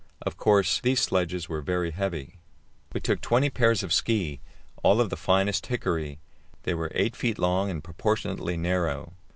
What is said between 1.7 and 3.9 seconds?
heavy. We took twenty pairs